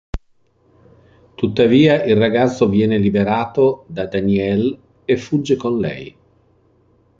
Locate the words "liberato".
2.97-3.83